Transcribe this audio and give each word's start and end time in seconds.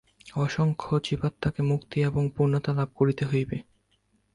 অসংখ্য 0.35 0.93
জীবাত্মাকে 1.03 1.61
মুক্তি 1.63 1.97
এবং 2.01 2.23
পূর্ণতা 2.35 2.71
লাভ 2.73 2.89
করিতে 2.95 3.23
হইবে। 3.25 3.57